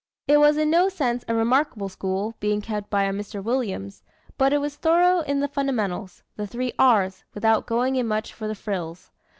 It 0.27 0.37
was 0.39 0.57
in 0.57 0.71
no 0.71 0.89
sense 0.89 1.23
a 1.27 1.35
remarkable 1.35 1.87
school, 1.87 2.33
being 2.39 2.59
kept 2.59 2.89
by 2.89 3.03
a 3.03 3.13
Mr. 3.13 3.43
Williams, 3.43 4.01
but 4.35 4.51
it 4.51 4.57
was 4.57 4.75
thorough 4.75 5.19
in 5.19 5.41
the 5.41 5.47
fundamentals, 5.47 6.23
the 6.37 6.47
"Three 6.47 6.73
R's," 6.79 7.23
without 7.35 7.67
going 7.67 7.97
in 7.97 8.07
much 8.07 8.33
for 8.33 8.47
the 8.47 8.55
frills. 8.55 9.11